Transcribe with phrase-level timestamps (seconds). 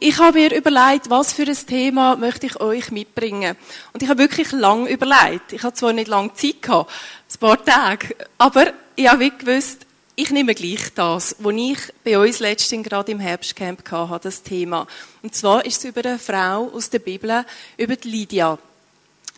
[0.00, 3.56] Ich habe mir überlegt, was für ein Thema möchte ich euch mitbringen.
[3.92, 5.52] Und ich habe wirklich lang überlegt.
[5.52, 6.92] Ich habe zwar nicht lange Zeit gehabt,
[7.32, 12.38] ein paar Tage, aber ich habe gewusst, ich nehme gleich das, was ich bei uns
[12.38, 14.86] letztens gerade im Herbstcamp hatte, das Thema.
[15.22, 17.44] Und zwar ist es über eine Frau aus der Bibel,
[17.76, 18.58] über die Lydia.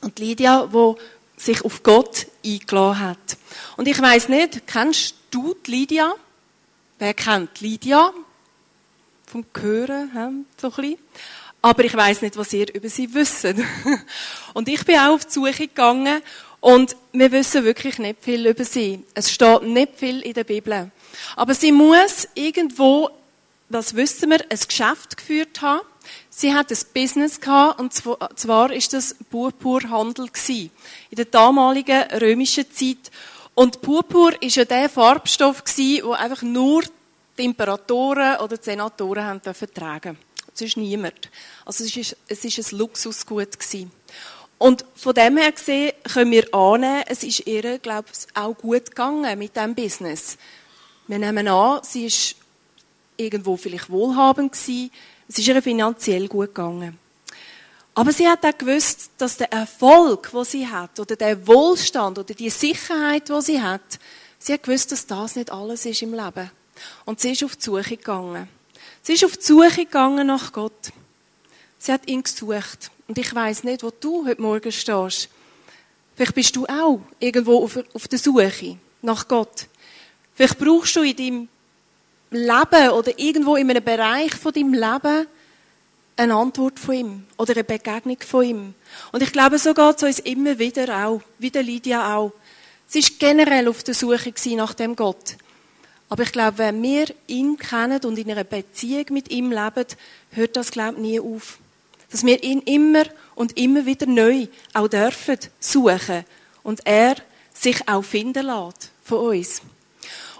[0.02, 0.94] Und die Lydia, die
[1.36, 3.36] sich auf Gott eingeladen hat.
[3.76, 6.14] Und ich weiß nicht, kennst du die Lydia?
[6.98, 8.12] Wer kennt Lydia?
[9.30, 10.98] Vom Hören, so ein bisschen.
[11.62, 13.46] Aber ich weiß nicht, was ihr über sie wisst.
[14.54, 16.20] und ich bin auch auf die Suche gegangen
[16.60, 19.04] und wir wissen wirklich nicht viel über sie.
[19.14, 20.90] Es steht nicht viel in der Bibel.
[21.36, 23.10] Aber sie muss irgendwo,
[23.68, 25.80] das wissen wir, ein Geschäft geführt haben.
[26.28, 30.70] Sie hat ein Business gehabt, und zwar ist das Purpurhandel gewesen.
[31.10, 33.10] In der damaligen römischen Zeit.
[33.54, 36.82] Und Purpur ist ja der Farbstoff gewesen, wo einfach nur
[37.40, 39.40] die Imperatoren oder die Senatoren haben
[39.74, 40.18] tragen.
[40.58, 41.30] ist niemand.
[41.64, 43.90] Also es ist, es ist ein Luxusgut gewesen.
[44.58, 48.86] Und von dem her gesehen können wir annehmen, es ist ihr, glaube ich, auch gut
[48.90, 50.36] gegangen mit diesem Business.
[51.06, 52.36] Wir nehmen an, sie ist
[53.16, 54.90] irgendwo vielleicht wohlhabend gewesen,
[55.28, 56.98] es ist ihr finanziell gut gegangen.
[57.94, 62.34] Aber sie hat auch gewusst, dass der Erfolg, den sie hat, oder der Wohlstand, oder
[62.34, 63.98] die Sicherheit, die sie hat,
[64.38, 66.50] sie hat gewusst, dass das nicht alles ist im Leben.
[67.04, 68.48] Und sie ist auf die Suche gegangen.
[69.02, 70.92] Sie ist auf die Suche gegangen nach Gott.
[71.78, 72.90] Sie hat ihn gesucht.
[73.08, 75.28] Und ich weiß nicht, wo du heute Morgen stehst.
[76.14, 79.66] Vielleicht bist du auch irgendwo auf, auf der Suche nach Gott.
[80.34, 81.48] Vielleicht brauchst du in deinem
[82.30, 85.26] Leben oder irgendwo in einem Bereich von deinem Leben
[86.16, 88.74] eine Antwort von ihm oder eine Begegnung von ihm.
[89.12, 92.32] Und ich glaube, so geht es uns immer wieder auch, wie der Lydia auch.
[92.86, 95.36] Sie ist generell auf der Suche nach dem Gott.
[96.10, 99.86] Aber ich glaube, wenn wir ihn kennen und in einer Beziehung mit ihm leben,
[100.32, 101.58] hört das, glaube ich, nie auf.
[102.10, 103.04] Dass wir ihn immer
[103.36, 106.24] und immer wieder neu auch dürfen suchen
[106.64, 107.14] und er
[107.54, 109.62] sich auch finden lässt von uns.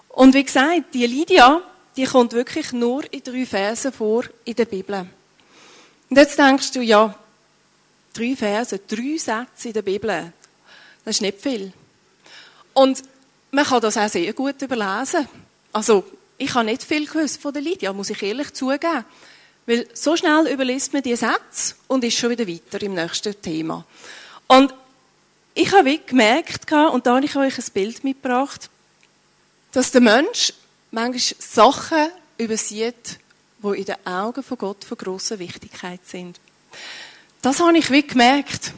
[0.08, 1.62] Und wie gesagt, die Lydia,
[1.96, 5.06] die kommt wirklich nur in drei Versen vor in der Bibel.
[6.08, 7.14] Und jetzt denkst du, ja,
[8.12, 10.32] drei Verse, drei Sätze in der Bibel,
[11.04, 11.72] das ist nicht viel.
[12.74, 13.04] Und
[13.52, 15.28] man kann das auch sehr gut überlesen.
[15.72, 16.04] Also,
[16.38, 19.04] ich habe nicht viel gewusst von der Lydia, muss ich ehrlich zugeben.
[19.66, 23.84] Weil so schnell überliest man die Sätze und ist schon wieder weiter im nächsten Thema.
[24.48, 24.74] Und
[25.54, 28.70] ich habe gemerkt, und da habe ich euch ein Bild mitgebracht,
[29.72, 30.52] dass der Mensch
[30.90, 32.08] manchmal Sachen
[32.38, 33.18] übersieht,
[33.62, 36.40] die in den Augen von Gott von grosser Wichtigkeit sind.
[37.42, 38.72] Das habe ich wie gemerkt.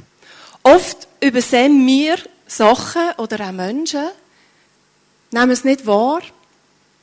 [0.62, 4.09] Oft übersehen wir Sachen oder auch Menschen,
[5.30, 6.20] nehmen es nicht wahr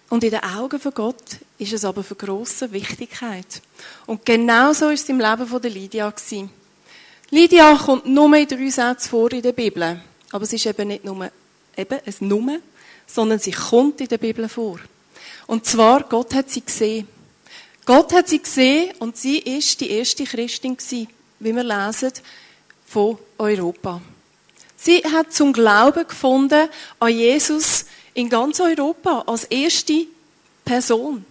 [0.09, 1.23] und in den Augen von Gott
[1.57, 3.61] ist es aber von grosser Wichtigkeit.
[4.05, 6.49] Und genau so ist es im Leben von der Lydia gewesen.
[7.29, 10.01] Lydia kommt nur in drei Sätzen vor in der Bibel.
[10.31, 11.29] Aber es ist eben nicht nur
[11.77, 12.57] eben ein Nummer,
[13.05, 14.79] sondern sie kommt in der Bibel vor.
[15.45, 17.07] Und zwar, Gott hat sie gesehen.
[17.85, 21.07] Gott hat sie gesehen und sie ist die erste Christin gewesen,
[21.39, 22.11] wie wir lesen,
[22.85, 24.01] von Europa.
[24.75, 30.07] Sie hat zum Glauben gefunden an Jesus, in ganz Europa als erste
[30.65, 31.25] Person.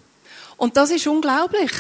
[0.57, 1.71] Und das ist unglaublich.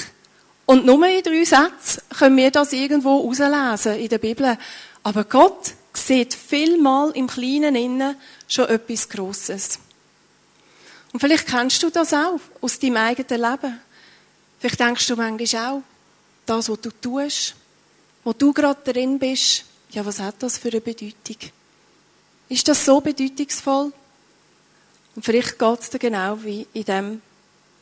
[0.66, 4.58] Und nur in drei Sätzen können wir das irgendwo rauslesen in der Bibel.
[5.02, 8.16] Aber Gott sieht vielmal im Kleinen innen
[8.46, 9.78] schon etwas Grosses.
[11.12, 13.80] Und vielleicht kennst du das auch aus deinem eigenen Leben.
[14.58, 15.82] Vielleicht denkst du manchmal auch,
[16.44, 17.54] das, was du tust,
[18.24, 21.50] wo du gerade drin bist, ja, was hat das für eine Bedeutung?
[22.48, 23.92] Ist das so bedeutungsvoll?
[25.18, 27.22] Und vielleicht geht es dir genau wie in dem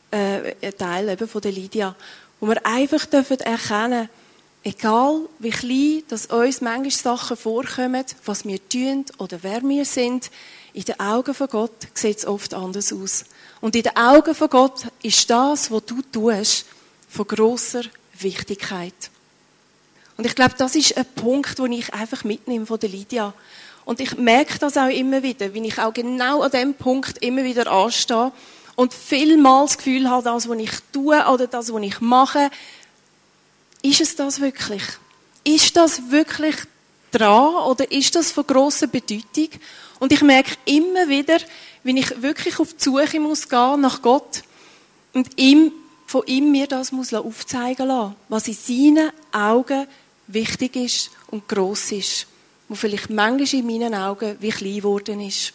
[0.09, 1.95] äh, Teil eben von der Lydia,
[2.39, 4.09] wo wir einfach dürfen erkennen,
[4.63, 10.31] egal wie klein, dass uns manchmal Sachen vorkommen, was wir tun oder wer wir sind,
[10.73, 13.25] in den Augen von Gott sieht es oft anders aus.
[13.61, 16.65] Und in den Augen von Gott ist das, was du tust,
[17.07, 17.83] von großer
[18.19, 19.11] Wichtigkeit.
[20.17, 23.35] Und ich glaube, das ist ein Punkt, den ich einfach mitnehme von der Lydia.
[23.87, 27.45] Und ich merke das auch immer wieder, wenn ich auch genau an dem Punkt immer
[27.45, 28.33] wieder anstehe
[28.75, 32.49] und vielmals das Gefühl habe, das, was ich tue oder das, was ich mache,
[33.81, 34.83] ist es das wirklich?
[35.45, 36.57] Ist das wirklich
[37.13, 39.51] dran oder ist das von grosser Bedeutung?
[39.99, 41.37] Und ich merke immer wieder,
[41.83, 44.43] wenn ich wirklich auf die Suche muss gehen nach Gott
[45.13, 45.71] und ihm,
[46.07, 49.87] von ihm mir das muss aufzeigen lassen, was in seinen Augen
[50.27, 52.27] wichtig ist und gross ist
[52.67, 55.53] wo vielleicht manchmal in meinen Augen wie klein geworden ist.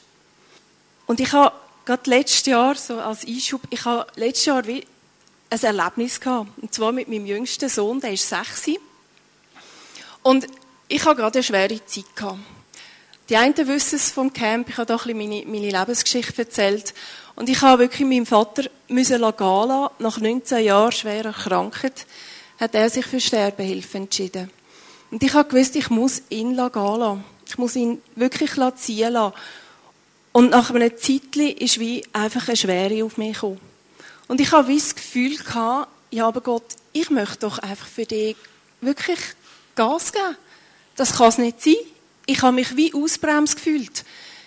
[1.06, 1.55] Und ich habe
[1.85, 4.87] gerade letztes Jahr, so als Einschub, ich habe letztes Jahr wie
[5.50, 6.50] ein Erlebnis gehabt.
[6.61, 8.67] Und zwar mit meinem jüngsten Sohn, der ist sechs.
[10.23, 10.47] Und
[10.88, 12.38] ich habe gerade eine schwere Zeit gehabt.
[13.29, 16.93] Die einen wissen es vom Camp, ich habe da ein bisschen meine, meine Lebensgeschichte erzählt.
[17.35, 19.94] Und ich habe wirklich meinen Vater müssen gehen lassen.
[19.99, 22.06] Nach 19 Jahren schwer erkrankt,
[22.58, 24.50] hat er sich für Sterbehilfe entschieden.
[25.12, 27.25] Und ich habe gewusst, ich muss ihn gehen lassen.
[27.47, 29.35] Ich muss ihn wirklich ziehen lassen.
[30.32, 33.61] Und nach einer Zeit ist wie einfach eine Schwere auf mich gekommen.
[34.26, 36.64] Und ich habe wie das Gefühl gehabt, ja, aber Gott,
[36.94, 38.37] ich möchte doch einfach für dich
[38.81, 39.19] wirklich
[39.75, 40.37] Gas geben.
[40.97, 41.76] Das kann es nicht sein.
[42.25, 44.05] Ich habe mich wie ausbremst gefühlt.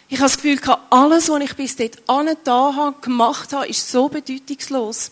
[0.09, 1.99] Ich habe das Gefühl gehabt, alles, was ich bis dort
[2.43, 5.11] da habe, gemacht habe, ist so bedeutungslos.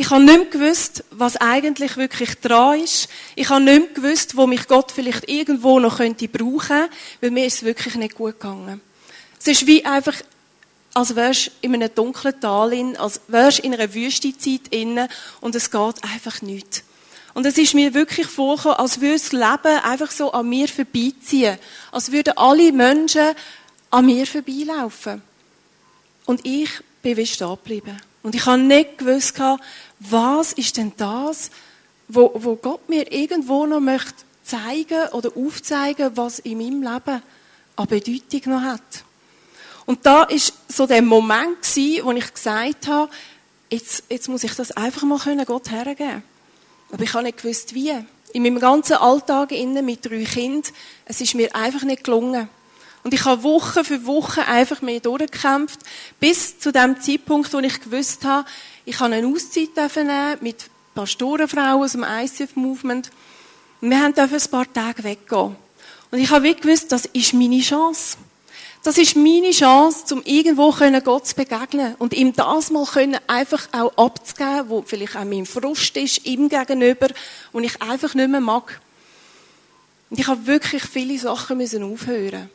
[0.00, 3.08] Ich habe nicht mehr gewusst, was eigentlich wirklich dran ist.
[3.34, 6.86] Ich habe nicht mehr gewusst, wo mich Gott vielleicht irgendwo noch könnte brauchen,
[7.20, 8.80] weil mir ist es wirklich nicht gut gegangen.
[9.40, 10.14] Es ist wie einfach,
[10.94, 15.08] als wärst du in einem dunklen Tal, in, als wärst du in einer Wüstezeit inne
[15.40, 16.84] und es geht einfach nichts.
[17.34, 21.58] Und es ist mir wirklich vorgekommen, als würde das Leben einfach so an mir vorbeiziehen.
[21.90, 23.34] Als würden alle Menschen
[23.90, 25.22] an mir vorbeilaufen.
[26.24, 26.70] Und ich
[27.02, 28.00] bin wie stehen geblieben.
[28.22, 29.40] Und ich habe nicht gewusst,
[30.00, 31.50] was ist denn das,
[32.08, 37.22] wo, wo Gott mir irgendwo noch möchte zeigen oder aufzeigen, was in meinem Leben
[37.76, 39.04] an Bedeutung noch hat.
[39.86, 43.10] Und da ist so der Moment gewesen, wo ich gesagt habe,
[43.70, 46.22] jetzt, jetzt muss ich das einfach mal können Gott hergeben.
[46.90, 47.94] Aber ich habe nicht gewusst, wie.
[48.32, 50.70] In meinem ganzen Alltag innen mit drei Kindern,
[51.06, 52.48] es ist mir einfach nicht gelungen.
[53.04, 55.80] Und ich habe Woche für Woche einfach mehr durchgekämpft,
[56.20, 58.46] bis zu dem Zeitpunkt, wo ich gewusst habe,
[58.84, 63.10] ich kann eine Auszeit nehmen mit Pastorenfrauen aus dem ICF-Movement.
[63.80, 65.56] Und wir dürfen ein paar Tage weggehen.
[66.10, 68.16] Und ich habe gewusst, das ist meine Chance.
[68.82, 70.72] Das ist meine Chance, um irgendwo
[71.04, 72.86] Gott zu begegnen und ihm das mal
[73.26, 77.08] einfach auch abzugeben, wo vielleicht auch mein Frust ist, ihm gegenüber,
[77.52, 78.80] und ich einfach nicht mehr mag.
[80.10, 82.48] Und ich habe wirklich viele Sachen müssen aufhören.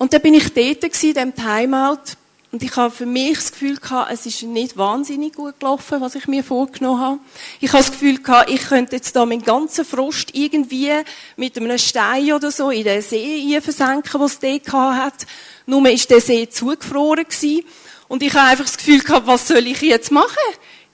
[0.00, 2.16] Und dann bin ich dort in diesem Timeout
[2.52, 6.14] und ich habe für mich das Gefühl gehabt, es ist nicht wahnsinnig gut gelaufen, was
[6.14, 7.18] ich mir vorgenommen habe.
[7.60, 10.90] Ich habe das Gefühl gehabt, ich könnte jetzt da meinen ganzen Frust irgendwie
[11.36, 15.26] mit einem Stein oder so in den See versenken, was es dort hat.
[15.66, 17.62] Nur ist der See zugefroren gewesen.
[18.08, 20.30] Und ich habe einfach das Gefühl gehabt, was soll ich jetzt machen?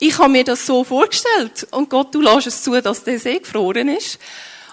[0.00, 1.68] Ich habe mir das so vorgestellt.
[1.70, 4.18] Und Gott, du lässt es zu, dass der See gefroren ist.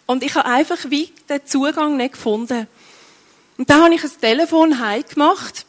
[0.07, 2.67] Und ich habe einfach wie den Zugang nicht gefunden.
[3.57, 5.65] Und dann habe ich ein Telefon heim gemacht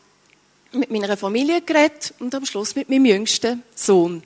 [0.73, 4.23] mit meiner Familie geredet und am Schluss mit meinem jüngsten Sohn.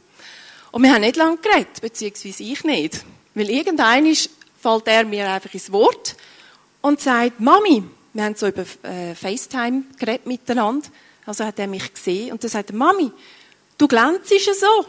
[0.71, 3.05] Und wir haben nicht lange geredet, beziehungsweise ich nicht.
[3.35, 4.07] Weil irgendein
[4.61, 6.17] fällt er mir einfach ins Wort
[6.81, 7.83] und sagt, Mami,
[8.13, 10.89] wir haben so über äh, FaceTime geredet miteinander,
[11.27, 13.11] also hat er mich gesehen und dann sagt er, Mami,
[13.77, 14.87] du glänzst ja so.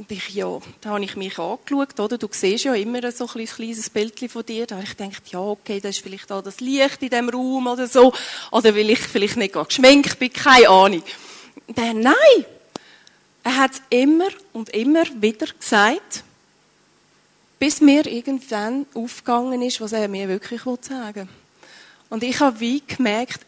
[0.00, 2.16] Und ich, ja, da habe ich mich angeschaut, oder?
[2.16, 4.66] Du siehst ja immer so ein kleines Bild von dir.
[4.66, 7.66] Da habe ich gedacht, ja, okay, das ist vielleicht auch das Licht in dem Raum
[7.66, 8.10] oder so.
[8.50, 11.02] Oder weil ich vielleicht nicht geschminkt bin, keine Ahnung.
[11.68, 12.46] Dann, nein!
[13.42, 16.24] Er hat es immer und immer wieder gesagt,
[17.58, 21.34] bis mir irgendwann aufgegangen ist, was er mir wirklich sagen will.
[22.08, 23.40] Und ich habe wie gemerkt,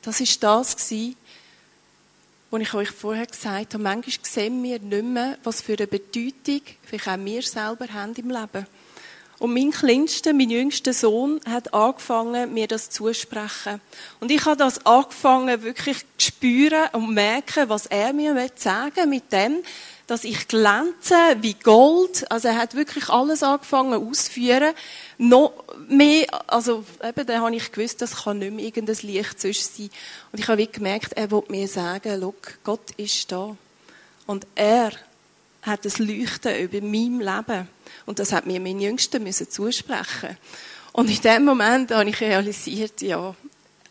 [0.00, 1.14] das ist das gewesen,
[2.50, 6.62] was ich euch vorher gesagt habe, manchmal sehen wir nicht mehr, was für eine Bedeutung
[6.82, 8.66] vielleicht auch wir selber haben im Leben.
[9.38, 13.80] Und mein kleinster, mein jüngster Sohn hat angefangen, mir das zusprechen.
[14.20, 19.32] Und ich habe das angefangen, wirklich zu spüren und merken, was er mir sagen mit
[19.32, 19.62] dem,
[20.10, 22.28] dass ich glänze wie Gold.
[22.32, 24.74] Also er hat wirklich alles angefangen auszuführen.
[25.18, 25.52] Noch
[25.88, 29.88] mehr, also eben, dann habe ich gewusst, das kann nicht mehr irgendein Licht sonst sein.
[30.32, 33.56] Und ich habe wie gemerkt, er will mir sagen, look, Gott ist da.
[34.26, 34.90] Und er
[35.62, 37.68] hat das Leuchten über meinem Leben.
[38.04, 40.36] Und das hat mir mein Jüngster müssen zusprechen.
[40.90, 43.36] Und in dem Moment habe ich realisiert, ja,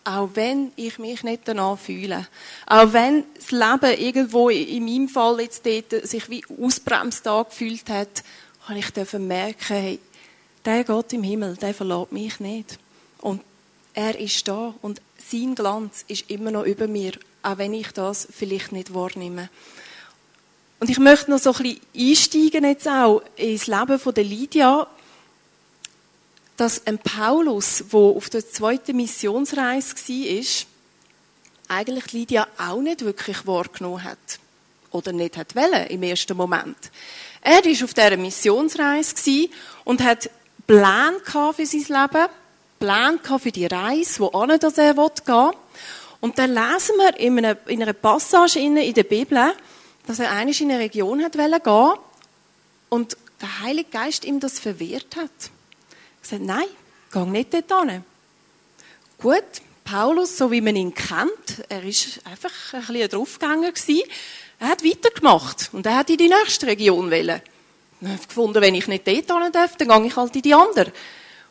[0.04, 2.28] auch wenn ich mich nicht danach fühle,
[2.66, 8.24] auch wenn das Leben irgendwo in meinem Fall jetzt dort sich wie ausbremst angefühlt hat,
[8.62, 10.00] habe ich merken, hey,
[10.66, 12.78] der Gott im Himmel, der verlässt mich nicht.
[13.20, 13.42] Und
[13.94, 17.14] er ist da und sein Glanz ist immer noch über mir,
[17.44, 19.50] auch wenn ich das vielleicht nicht wahrnehme.
[20.80, 24.88] Und ich möchte noch so ein bisschen einsteigen jetzt auch ins Leben von der Lydia,
[26.60, 30.66] dass ein Paulus, der auf der zweiten Missionsreise war,
[31.70, 34.18] eigentlich Lydia auch nicht wirklich wahrgenommen hat.
[34.92, 36.76] Oder nicht hat wollen, im ersten Moment.
[37.42, 39.50] Er war auf dieser Missionsreise
[39.86, 40.30] und hat
[40.68, 42.28] Pläne für sein Leben,
[42.80, 44.70] Pläne für die Reise, wo er gehen
[45.26, 45.52] will.
[46.20, 47.46] Und dann lesen wir in
[47.82, 49.54] einer, Passage in der Bibel,
[50.06, 51.94] dass er eigentlich in eine Region hat gehen
[52.90, 55.52] und der Heilige Geist ihm das verwehrt hat.
[56.20, 56.68] Hat gesagt, nein,
[57.12, 58.04] geh nicht dort hin.
[59.18, 59.44] Gut,
[59.84, 64.04] Paulus, so wie man ihn kennt, er ist einfach ein bisschen ein Draufgänger gewesen.
[64.60, 67.42] Er hat weitergemacht und er hat in die nächste Region wählen.
[68.02, 70.92] Er hat gefunden, wenn ich nicht dort darf, dann gehe ich halt in die andere.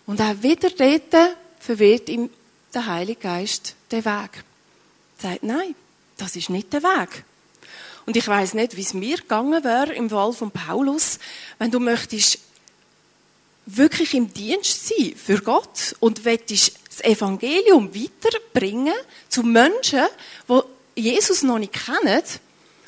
[0.07, 2.31] Und auch wieder dort verwehrt ihm
[2.73, 4.45] der Heilige Geist den Weg.
[5.19, 5.75] Er sagt, nein,
[6.17, 7.25] das ist nicht der Weg.
[8.07, 11.19] Und ich weiß nicht, wie es mir gegangen wäre im Fall von Paulus,
[11.59, 12.39] wenn du möchtest
[13.77, 18.95] wirklich im Dienst sein für Gott und möchtest das Evangelium weiterbringen
[19.29, 20.07] zu Menschen,
[20.49, 22.23] die Jesus noch nicht kennen.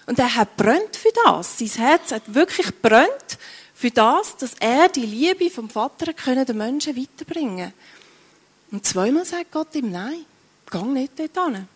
[0.06, 1.58] Und er hat brennt für das.
[1.58, 3.38] Sein Herz hat wirklich brennt
[3.74, 7.72] für das, dass er die Liebe vom Vater können den Menschen weiterbringen.
[8.72, 10.24] Und zweimal sagt Gott ihm Nein,
[10.70, 11.68] gang nicht dort hin.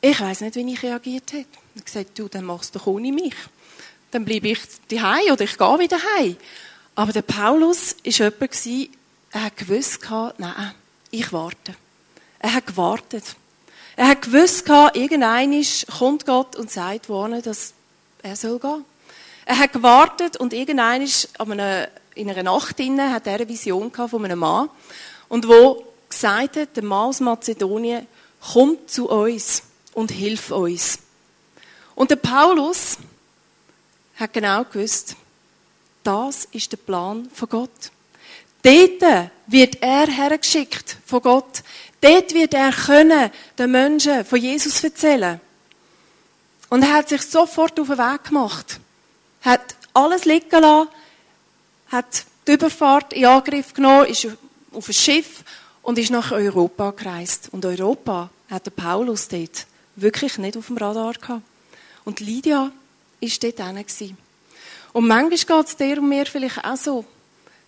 [0.00, 1.48] Ich weiß nicht, wie ich reagiert hätte.
[1.74, 3.34] Ich habe gesagt, du, dann machst du doch ohne mich.
[4.12, 6.36] Dann bleibe ich daheim oder ich gehe wieder heim.
[6.98, 8.90] Aber der Paulus war jemand,
[9.30, 10.00] er hat gewusst,
[10.38, 10.74] nein,
[11.12, 11.76] ich warte.
[12.40, 13.22] Er hat gewartet.
[13.94, 15.64] Er hat gewusst, irgendein
[15.96, 17.72] kommt Gott und sagt worden, dass
[18.20, 18.84] er soll gehen.
[19.46, 21.02] Er hat gewartet und irgendein
[22.16, 24.68] in einer Nacht inne hat er eine Vision von einem Mann
[25.28, 28.08] und wo gesagt hat, der Mann aus Mazedonien
[28.40, 29.62] kommt zu uns
[29.94, 30.98] und hilf uns.
[31.94, 32.98] Und der Paulus
[34.16, 35.14] hat genau gewusst,
[36.08, 37.90] das ist der Plan von Gott.
[38.62, 41.62] Dort wird er hergeschickt von Gott.
[42.00, 45.38] Dort wird er können den Menschen von Jesus erzählen.
[46.70, 48.80] Und er hat sich sofort auf den Weg gemacht.
[49.42, 50.88] Hat alles liegen lassen,
[51.88, 54.28] hat die Überfahrt in Angriff genommen, ist
[54.72, 55.44] auf ein Schiff
[55.82, 57.50] und ist nach Europa gereist.
[57.52, 61.42] Und Europa hat der Paulus dort wirklich nicht auf dem Radar gehabt.
[62.06, 62.70] Und Lydia
[63.20, 64.27] war dort gewesen.
[64.98, 67.04] Und manchmal geht es dir und mir vielleicht auch so.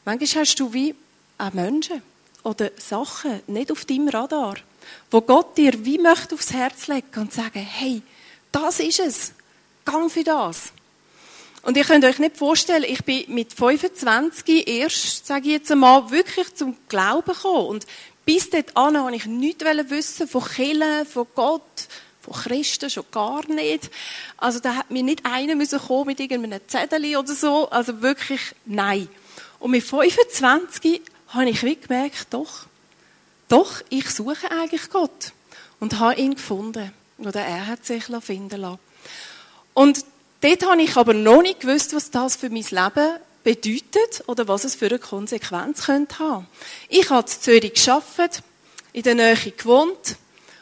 [0.04, 0.96] Manchmal hast du wie
[1.38, 2.02] auch Menschen
[2.42, 4.56] oder Sachen nicht auf deinem Radar,
[5.12, 8.02] wo Gott dir wie möchte aufs Herz legen und sagen, hey,
[8.50, 9.32] das ist es.
[9.84, 10.72] Gang für das.
[11.62, 16.10] Und ihr könnt euch nicht vorstellen, ich bin mit 25 erst, sage ich jetzt einmal,
[16.10, 17.68] wirklich zum Glauben gekommen.
[17.68, 17.86] Und
[18.24, 21.86] bis an wollte ich nichts wissen von Killen, von Gott,
[22.30, 23.90] von Christen schon gar nicht.
[24.36, 27.68] Also da hat mir nicht einer müssen kommen mit irgendeinem Zettel oder so.
[27.70, 29.08] Also wirklich nein.
[29.58, 32.66] Und mit 25 habe ich gemerkt, doch,
[33.48, 35.32] doch, ich suche eigentlich Gott.
[35.80, 36.92] Und habe ihn gefunden.
[37.18, 38.78] Oder er hat sich finden lassen.
[39.74, 40.04] Und
[40.40, 44.64] dort habe ich aber noch nicht gewusst, was das für mein Leben bedeutet oder was
[44.64, 46.46] es für eine Konsequenz könnte haben.
[46.88, 48.42] Ich habe in Zürich gearbeitet,
[48.92, 50.16] in der Nähe gewohnt,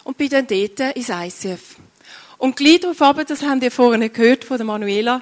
[0.08, 1.76] und bin dann dort ins ICF.
[2.38, 5.20] Und gleich darauf aber, das haben wir vorhin gehört von der Manuela,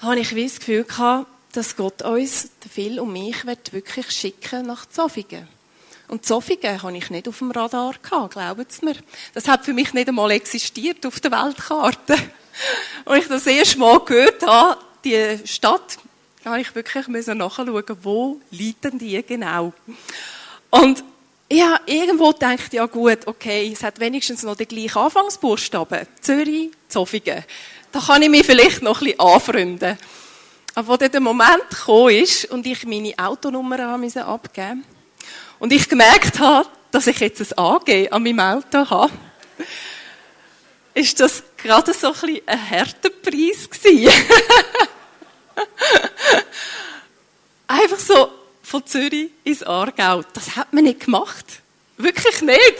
[0.00, 5.48] habe ich das Gefühl gehabt, dass Gott uns, Phil und mich, wirklich schicken nach Zofingen.
[6.08, 8.96] Und Zofingen habe ich nicht auf dem Radar gehabt, glauben Sie mir.
[9.32, 12.16] Das hat für mich nicht einmal existiert auf der Weltkarte.
[13.06, 15.96] Und ich das erste Mal gehört habe, die Stadt,
[16.44, 19.72] habe ich wirklich nachschauen, wo liegen die genau.
[20.68, 21.02] Und
[21.48, 26.06] ich habe irgendwo gedacht, ja gut, okay, es hat wenigstens noch den gleichen Anfangsbuchstaben.
[26.20, 27.44] Zürich, Zofingen.
[27.90, 29.98] Da kann ich mich vielleicht noch ein bisschen anfreunden.
[30.74, 34.76] Aber als dann der Moment gekommen ist und ich meine Autonummer abgeben musste
[35.58, 39.12] und ich gemerkt habe, dass ich jetzt ein AG an meinem Auto habe,
[40.94, 44.12] ist das gerade so ein bisschen ein harter Preis gewesen.
[47.66, 48.30] Einfach so,
[48.68, 50.22] von Zürich ins Aargau.
[50.34, 51.46] Das hat man nicht gemacht.
[51.96, 52.74] Wirklich nicht.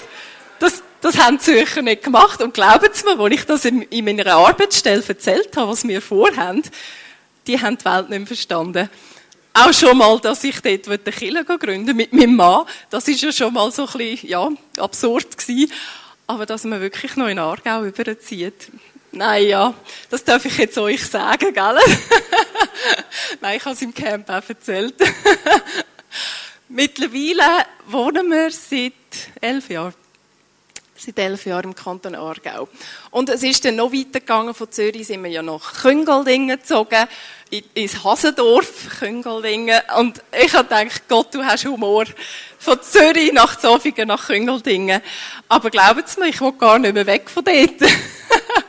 [0.59, 2.43] Das, das haben die Zürcher nicht gemacht.
[2.43, 6.03] Und glauben Sie mir, als ich das in, in meiner Arbeitsstelle erzählt habe, was wir
[6.03, 6.63] vorhaben,
[7.47, 8.91] die haben die Welt nicht mehr verstanden.
[9.55, 13.33] Auch schon mal, dass ich dort eine Kirche gründen mit meinem Mann, das ist ja
[13.33, 15.73] schon mal so ein bisschen, ja, absurd gewesen.
[16.27, 18.71] Aber dass man wirklich noch in Aargau überzieht,
[19.11, 19.75] Nein, ja,
[20.11, 21.79] das darf ich jetzt euch sagen, gell?
[23.41, 24.95] Nein, ich habe es im Camp auch erzählt.
[26.69, 28.93] Mittlerweile wohnen wir seit
[29.41, 29.95] elf Jahren.
[30.95, 32.69] Seit elf Jahren im Kanton Aargau.
[33.11, 34.53] Und es ist dann noch weitergegangen.
[34.53, 37.07] Von Zürich sind wir ja nach Küngeldingen gezogen,
[37.75, 39.81] ins Hasendorf, Küngeldingen.
[39.97, 42.05] Und ich habe gedacht, Gott, du hast Humor.
[42.59, 45.01] Von Zürich nach Zofingen, nach Küngeldingen.
[45.49, 47.91] Aber glauben Sie mir, ich will gar nicht mehr weg von dort.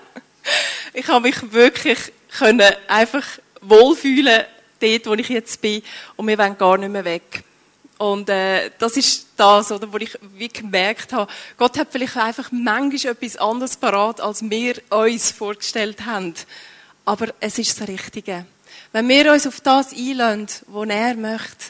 [0.93, 1.99] ich habe mich wirklich
[2.37, 3.25] können einfach
[3.61, 4.43] wohlfühlen
[4.79, 5.81] dort, wo ich jetzt bin.
[6.15, 7.43] Und wir wollen gar nicht mehr weg.
[7.97, 12.49] Und äh, das ist das, oder, wo ich wie gemerkt habe, Gott hat vielleicht einfach
[12.51, 16.33] manchmal etwas anderes parat, als wir uns vorgestellt haben.
[17.03, 18.45] Aber es ist das Richtige.
[18.93, 21.65] Wenn wir uns auf das einlassen, was er möchte,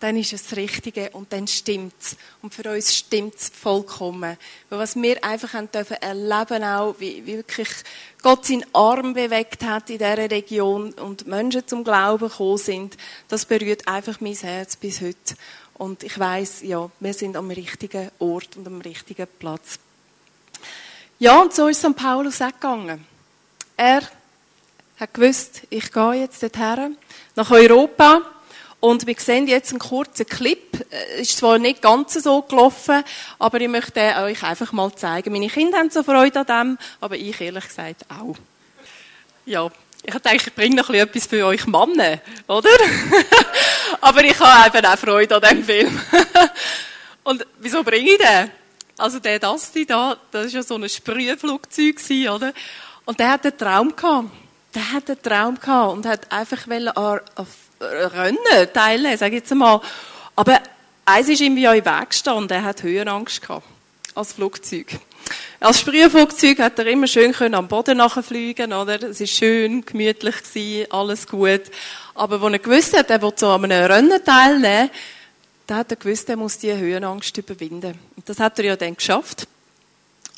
[0.00, 2.16] dann ist es das Richtige und dann stimmt's.
[2.40, 4.36] Und für uns stimmt's vollkommen.
[4.70, 7.68] Weil was wir einfach haben dürfen erleben auch, wie, wie wirklich
[8.22, 12.96] Gott seinen Arm bewegt hat in dieser Region und Menschen zum Glauben gekommen sind,
[13.28, 15.36] das berührt einfach mein Herz bis heute.
[15.74, 19.78] Und ich weiß, ja, wir sind am richtigen Ort und am richtigen Platz.
[21.18, 21.94] Ja, und so ist St.
[21.94, 23.06] Paulus auch gegangen.
[23.76, 24.02] Er
[24.98, 26.96] hat gewusst, ich gehe jetzt dorthin,
[27.34, 28.22] nach Europa.
[28.80, 30.58] Und wir sehen jetzt einen kurzen Clip.
[30.90, 33.04] Äh, ist zwar nicht ganz so gelaufen,
[33.38, 35.32] aber ich möchte euch einfach mal zeigen.
[35.32, 38.36] Meine Kinder haben so Freude an dem, aber ich ehrlich gesagt auch.
[39.44, 39.70] Ja,
[40.02, 42.70] ich denke, ich bringe noch etwas für euch Männer, oder?
[44.00, 46.00] aber ich habe eben auch Freude an diesem Film.
[47.22, 48.50] Und wieso bringe ich den?
[48.96, 51.96] Also der Dusty da, das war ja so ein Sprühflugzeug,
[52.34, 52.52] oder?
[53.04, 54.30] Und der hat einen Traum gehabt.
[54.74, 57.20] Der hat einen Traum gehabt und hat einfach an
[57.80, 59.80] Rennen teilnehmen, sage ich jetzt mal.
[60.36, 60.60] Aber
[61.04, 63.66] eins ist ihm ja im Weg gestanden, er hat Höhenangst gehabt.
[64.14, 64.98] Als Flugzeug.
[65.60, 69.02] Als Sprühflugzeug hat er immer schön können am Boden nachfliegen, oder?
[69.02, 71.62] Es ist schön, gemütlich gewesen, alles gut.
[72.14, 74.90] Aber als er gewusst hat, er will so an einem Rennen teilnehmen,
[75.66, 77.98] da hat er gewusst, er muss diese Höhenangst überwinden.
[78.16, 79.46] Und das hat er ja dann geschafft.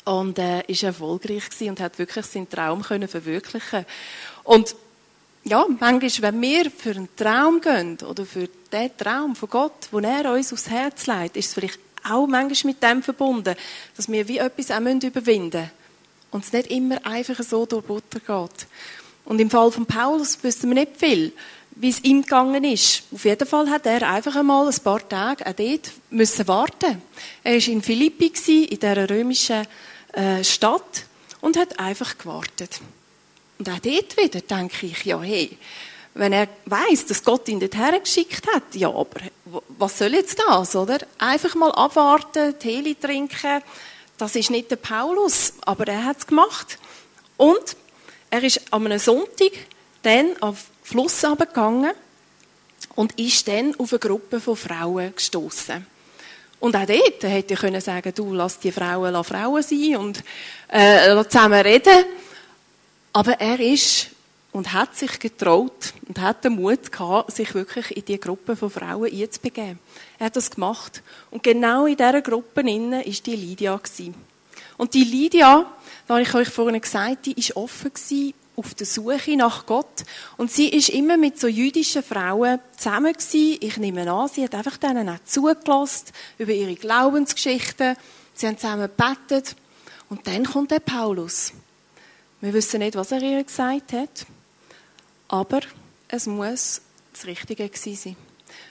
[0.05, 3.85] Und er äh, ist erfolgreich gewesen und hat wirklich seinen Traum können verwirklichen.
[4.43, 4.75] Und
[5.45, 10.03] ja, manchmal, wenn wir für einen Traum gehen oder für den Traum von Gott, den
[10.03, 13.55] er uns aufs Herz legt, ist es vielleicht auch manchmal mit dem verbunden,
[13.95, 15.71] dass wir wie etwas auch überwinden müssen.
[16.31, 18.67] Und es nicht immer einfach so durch Butter geht.
[19.25, 21.31] Und im Fall von Paulus wissen wir nicht viel,
[21.75, 23.03] wie es ihm gegangen ist.
[23.11, 27.01] Auf jeden Fall hat er einfach einmal ein paar Tage auch dort müssen warten.
[27.43, 29.65] Er war in Philippi, in dieser römischen
[30.13, 31.05] äh, Stadt,
[31.43, 32.79] und hat einfach gewartet.
[33.59, 35.57] Und auch dort wieder denke ich, ja, hey,
[36.13, 39.19] wenn er weiß, dass Gott ihn dorthin geschickt hat, ja, aber
[39.77, 40.99] was soll jetzt das, oder?
[41.17, 43.61] Einfach mal abwarten, Tee trinken,
[44.17, 46.79] das ist nicht der Paulus, aber er hat es gemacht.
[47.35, 47.75] Und
[48.29, 49.51] er ist am einem Sonntag
[50.03, 51.91] dann den Fluss gegangen
[52.95, 55.92] und ist dann auf eine Gruppe von Frauen gestoßen.
[56.63, 60.23] Und auch dort hätte ich sagen, du lass die Frauen lass Frauen sein und
[60.69, 62.05] äh, zusammen reden.
[63.11, 64.11] Aber er ist
[64.53, 68.69] und hat sich getraut und hat den Mut gehabt, sich wirklich in die Gruppe von
[68.69, 69.77] Frauen einzubegeben.
[70.17, 71.03] Er hat das gemacht.
[71.31, 74.15] Und genau in dieser Gruppe innen ist die Lydia gewesen.
[74.77, 75.65] Und die Lydia,
[76.07, 80.03] da habe ich euch vorhin gesagt, die ist offen gewesen auf der Suche nach Gott.
[80.37, 83.57] Und sie ist immer mit so jüdischen Frauen zusammen gewesen.
[83.61, 87.95] Ich nehme an, sie hat einfach denen auch zugelassen über ihre Glaubensgeschichten.
[88.35, 89.55] Sie haben zusammen gebetet.
[90.09, 91.53] Und dann kommt der Paulus.
[92.41, 94.25] Wir wissen nicht, was er ihr gesagt hat,
[95.29, 95.61] aber
[96.09, 96.81] es muss
[97.13, 98.15] das Richtige gewesen sein.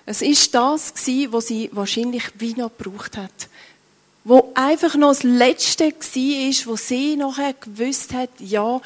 [0.05, 3.49] Es ist das gewesen, was sie wahrscheinlich wie noch gebraucht hat.
[4.25, 8.81] Wo einfach noch das Letzte war, wo sie nachher gewusst hat, ja,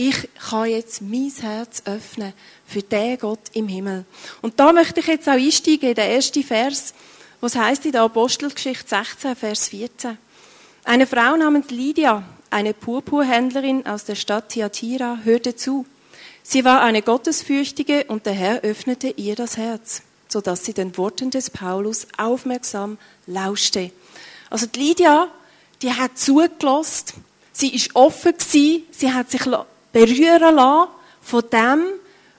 [0.00, 2.32] ich kann jetzt mein Herz öffnen
[2.66, 4.06] für den Gott im Himmel.
[4.40, 6.94] Und da möchte ich jetzt auch einsteigen in den ersten Vers,
[7.42, 10.16] was heißt in der Apostelgeschichte 16, Vers 14.
[10.84, 15.84] Eine Frau namens Lydia, eine Purpurhändlerin aus der Stadt Thyatira, hörte zu.
[16.42, 21.30] Sie war eine Gottesfürchtige und der Herr öffnete ihr das Herz, sodass sie den Worten
[21.30, 23.90] des Paulus aufmerksam lauschte.
[24.48, 25.28] Also die Lydia,
[25.82, 29.44] die hat zugelassen, sie ist offen gewesen, sie hat sich
[29.92, 31.84] berühren lassen von dem,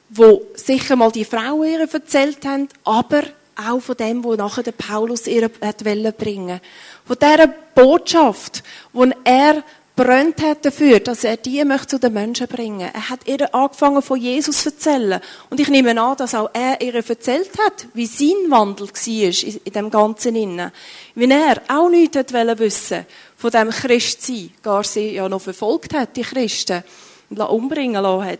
[0.10, 3.24] wo sicher mal die Frauen ihr erzählt haben, aber
[3.56, 5.84] auch von dem, wo nachher der Paulus ihr hat
[6.18, 6.62] bringen
[7.06, 9.64] Von dieser Botschaft, die er
[9.96, 12.90] brennt hat dafür, dass er die möchte zu den Menschen bringen.
[12.94, 15.22] Er hat ihr angefangen von Jesus zu erzählen.
[15.50, 19.74] Und ich nehme an, dass auch er ihr erzählt hat, wie sein Wandel war in
[19.74, 20.72] dem Ganzen innen.
[21.14, 23.06] Wie er auch nichts wollte wissen
[23.38, 26.84] von dem Christsein, gar sie ja noch verfolgt hat, die Christen,
[27.32, 28.40] und umbringen lassen hat.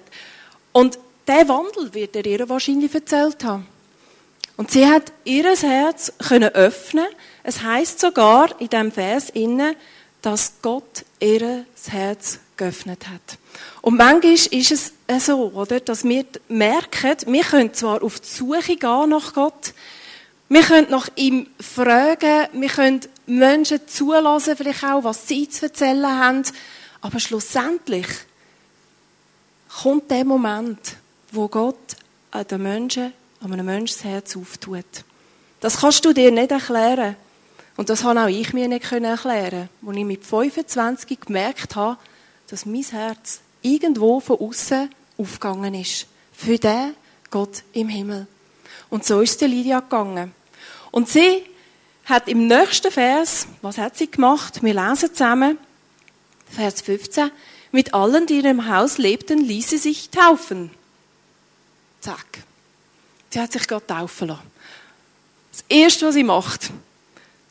[0.72, 3.68] Und der Wandel wird er ihr wahrscheinlich erzählt haben.
[4.58, 7.08] Und sie hat ihr Herz können öffnen.
[7.44, 9.76] Es heißt sogar in dem Vers innen,
[10.22, 13.40] dass Gott ihr Herz geöffnet hat.
[13.82, 14.72] Und manchmal ist
[15.08, 19.74] es so, oder, dass wir merken, wir können zwar auf die Suche gehen nach Gott,
[20.48, 26.06] wir können nach ihm fragen, wir können Menschen zulassen, vielleicht auch, was sie zu erzählen
[26.06, 26.44] haben,
[27.00, 28.06] aber schlussendlich
[29.80, 30.98] kommt der Moment,
[31.32, 31.96] wo Gott
[32.32, 34.86] an Menschen, einem Menschen das Herz auftut.
[35.60, 37.16] Das kannst du dir nicht erklären.
[37.78, 41.98] Und das habe auch ich mir nicht erklären als ich mit 25 gemerkt habe,
[42.48, 46.08] dass mein Herz irgendwo von außen aufgegangen ist.
[46.34, 46.96] Für den
[47.30, 48.28] Gott im Himmel.
[48.90, 50.34] Und so ist es Lydia gegangen.
[50.92, 51.44] Und sie
[52.06, 54.62] hat im nächsten Vers, was hat sie gemacht?
[54.62, 55.58] Wir lesen zusammen,
[56.50, 57.32] Vers 15,
[57.72, 60.72] mit allen, die in ihrem Haus lebten, ließ sie sich taufen.
[62.02, 62.26] Zack.
[63.30, 64.52] Sie hat sich gerade taufen lassen.
[65.52, 66.72] Das Erste, was sie macht,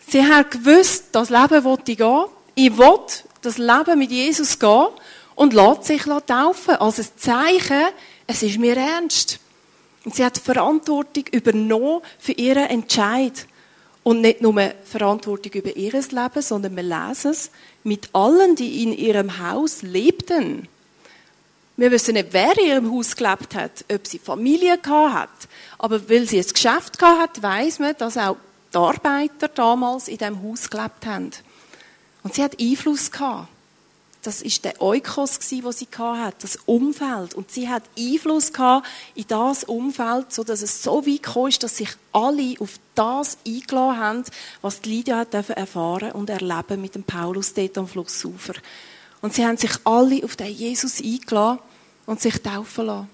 [0.08, 2.24] sie hat gewusst, das Leben will ich gehen.
[2.54, 2.98] Ich will
[3.42, 4.88] das Leben mit Jesus gehen
[5.34, 6.74] und lässt sich taufen.
[6.76, 7.88] Als ein Zeichen,
[8.26, 9.38] es ist mir ernst.
[10.04, 13.46] Und sie hat Verantwortung übernommen für ihren Entscheid.
[14.02, 17.50] Und nicht nur Verantwortung über ihr Leben, sondern wir lesen es
[17.84, 20.68] mit allen, die in ihrem Haus lebten.
[21.76, 25.48] Wir wissen nicht, wer in ihrem Haus gelebt hat, ob sie Familie gehabt hat.
[25.78, 28.36] Aber weil sie ein Geschäft gehabt hat, weiss man, dass auch
[28.72, 31.30] die Arbeiter damals in diesem Haus gelebt haben.
[32.22, 33.48] Und sie hat Einfluss gehabt.
[34.22, 37.34] Das ist der Eukos, den sie hatte, das Umfeld.
[37.34, 41.78] Und sie hat Einfluss gehabt in das Umfeld, so dass es so weit kam, dass
[41.78, 44.24] sich alle auf das eingeladen haben,
[44.60, 48.54] was die Lydia hat erfahren und erleben mit dem Paulus dort am Flussufer.
[49.22, 51.60] Und sie haben sich alle auf den Jesus eingeladen
[52.04, 53.08] und sich taufen lassen.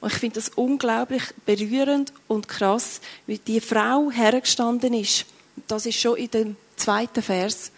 [0.00, 5.26] Und ich finde das unglaublich berührend und krass, wie die Frau hergestanden ist.
[5.56, 7.72] Und das ist schon in dem zweiten Vers,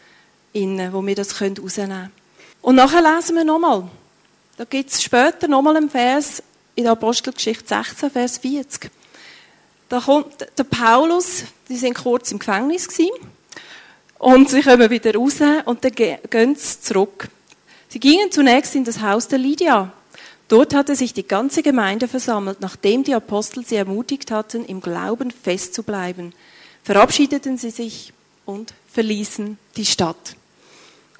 [0.52, 2.19] wo wir das herausnehmen können.
[2.62, 3.88] Und nachher lesen wir nochmal.
[4.56, 6.42] Da gibt es später nochmal einen Vers
[6.74, 8.90] in der Apostelgeschichte 16, Vers 40.
[9.88, 13.10] Da kommt der Paulus, die sind kurz im Gefängnis gewesen,
[14.18, 17.28] und sie kommen wieder raus und dann gehen sie zurück.
[17.88, 19.92] Sie gingen zunächst in das Haus der Lydia.
[20.46, 25.30] Dort hatte sich die ganze Gemeinde versammelt, nachdem die Apostel sie ermutigt hatten, im Glauben
[25.30, 26.34] festzubleiben.
[26.84, 28.12] Verabschiedeten sie sich
[28.44, 30.36] und verließen die Stadt.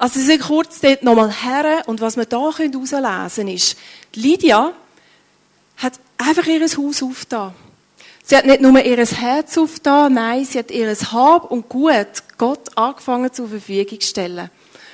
[0.01, 3.77] Also sie sind kurz dort nochmal her und was wir da herauslesen können, ist,
[4.15, 4.73] Lydia
[5.77, 7.53] hat einfach ihr Haus aufgetan.
[8.25, 12.07] Sie hat nicht nur ihr Herz aufgetan, nein, sie hat ihr Hab und Gut
[12.39, 14.51] Gott angefangen zur Verfügung zu stellen.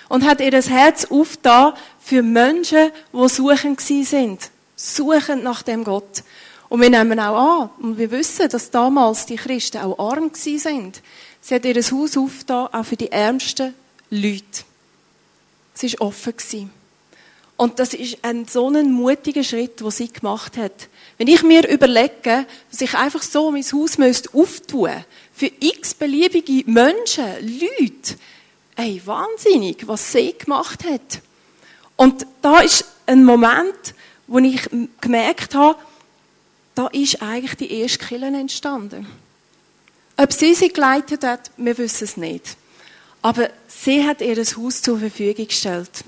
[0.09, 4.51] Und hat ihr Herz aufgetan für Menschen, die suchend sind.
[4.75, 6.25] Suchend nach dem Gott.
[6.69, 11.01] Und wir nehmen auch an, und wir wissen, dass damals die Christen auch arm sind.
[11.41, 13.73] Sie hat ihr Haus aufgetan, auch für die ärmsten
[14.11, 14.65] Leute.
[15.77, 16.71] Sie war offen.
[17.57, 20.89] Und das ist ein so ein mutiger Schritt, den sie gemacht hat.
[21.19, 24.29] Wenn ich mir überlege, dass ich einfach so mein Haus müsste
[25.33, 28.17] für x beliebige Menschen, Leute,
[28.77, 31.23] ey, wahnsinnig, was sie gemacht hat.
[31.97, 33.95] Und da ist ein Moment,
[34.27, 34.69] wo ich
[35.01, 35.79] gemerkt habe,
[36.75, 39.07] da ist eigentlich die erste Kirche entstanden.
[40.19, 42.57] Ob sie sie geleitet hat, wir wissen es nicht.
[43.27, 46.05] Aber sie hat ihr Haus zur Verfügung gestellt.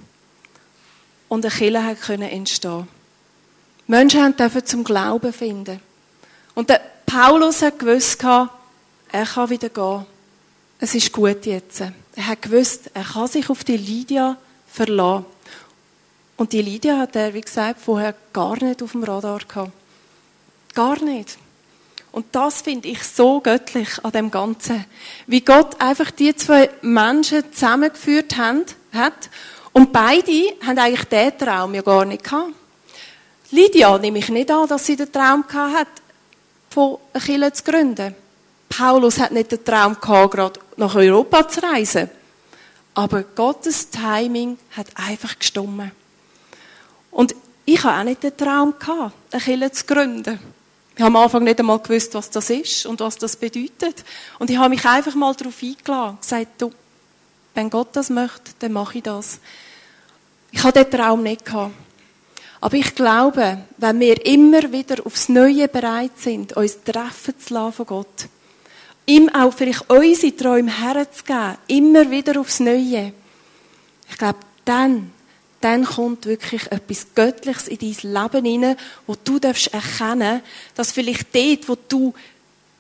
[1.26, 2.86] Und eine Kirche können entstehen.
[3.88, 5.80] Menschen dürfen zum Glauben finden.
[6.54, 8.48] Und der Paulus hat gewusst, er
[9.10, 10.06] kann wieder gehen.
[10.78, 11.80] Es ist gut jetzt.
[11.80, 14.36] Er hat gewusst, er kann sich auf die Lydia
[14.68, 15.26] verlassen.
[16.36, 19.72] Und die Lydia hat er, wie gesagt, vorher gar nicht auf dem Radar gehabt.
[20.72, 21.36] Gar nicht.
[22.18, 24.84] Und das finde ich so göttlich an dem Ganzen.
[25.28, 29.30] Wie Gott einfach die zwei Menschen zusammengeführt hat.
[29.72, 32.54] Und beide haben eigentlich diesen Traum ja gar nicht gehabt.
[33.52, 35.86] Lydia nehme ich nicht an, dass sie den Traum gehabt hat,
[36.70, 38.16] von einer Kirche zu gründen.
[38.68, 42.10] Paulus hat nicht den Traum gehabt, gerade nach Europa zu reisen.
[42.94, 45.92] Aber Gottes Timing hat einfach gestummen.
[47.12, 50.57] Und ich habe auch nicht den Traum gehabt, eine Kirche zu gründen.
[50.98, 54.04] Ich habe am Anfang nicht einmal gewusst, was das ist und was das bedeutet.
[54.40, 56.72] Und ich habe mich einfach mal darauf eingeladen, gesagt, du,
[57.54, 59.38] wenn Gott das möchte, dann mache ich das.
[60.50, 61.72] Ich hatte den Traum nicht gehabt.
[62.60, 67.74] Aber ich glaube, wenn wir immer wieder aufs Neue bereit sind, uns treffen zu lassen
[67.74, 68.26] von Gott,
[69.06, 73.12] ihm auch vielleicht unsere Träume herzugeben, immer wieder aufs Neue,
[74.10, 75.12] ich glaube, dann
[75.60, 80.42] dann kommt wirklich etwas Göttliches in dein Leben hinein, wo du darfst erkennen,
[80.74, 82.14] dass vielleicht dort, wo du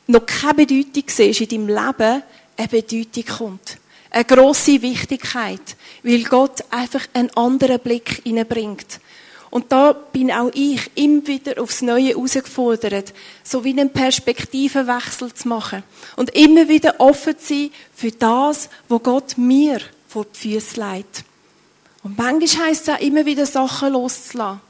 [0.06, 2.22] noch keine Bedeutung siehst in deinem Leben,
[2.56, 3.78] eine Bedeutung kommt.
[4.10, 9.00] Eine grosse Wichtigkeit, weil Gott einfach einen anderen Blick hineinbringt.
[9.50, 15.48] Und da bin auch ich immer wieder aufs Neue herausgefordert, so wie einen Perspektivenwechsel zu
[15.48, 15.82] machen.
[16.16, 21.24] Und immer wieder offen zu sein für das, was Gott mir vor die Füße legt.
[22.02, 24.60] Und manchmal heisst es auch immer wieder Sachen loszulassen.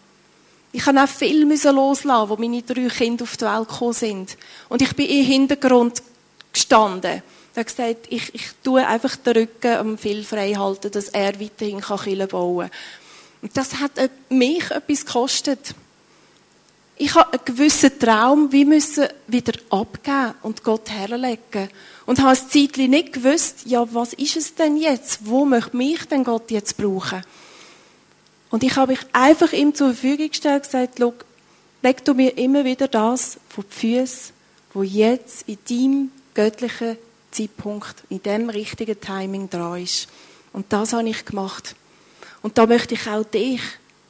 [0.72, 4.36] Ich habe auch viel loslassen, wo meine drei Kinder auf die Welt gekommen sind.
[4.68, 6.02] Und ich bin im Hintergrund
[6.52, 7.22] gestanden.
[7.54, 11.40] Er hat gesagt, ich, ich tue einfach den Rücken am Phil frei halten, dass er
[11.40, 12.78] weiterhin Kirchen bauen kann.
[13.42, 13.92] Und das hat
[14.28, 15.74] mich etwas gekostet.
[17.00, 21.68] Ich habe einen gewissen Traum, wie müssen wieder abgeben und Gott herlegen.
[22.06, 25.20] Und habe ein Zeitchen nicht gewusst, ja, was ist es denn jetzt?
[25.22, 27.22] Wo möchte mich denn Gott jetzt brauchen?
[28.50, 31.22] Und ich habe mich einfach ihm zur Verfügung gestellt und gesagt,
[31.82, 34.32] leg du mir immer wieder das vor die Füße,
[34.74, 36.96] wo jetzt in deinem göttlichen
[37.30, 40.08] Zeitpunkt, in dem richtigen Timing dran ist.
[40.52, 41.76] Und das habe ich gemacht.
[42.42, 43.60] Und da möchte ich auch dich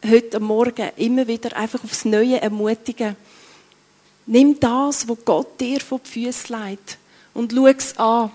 [0.08, 3.16] heute Morgen immer wieder einfach aufs Neue ermutigen.
[4.26, 6.98] Nimm das, was Gott dir vor die Füße legt
[7.34, 8.30] und schau es an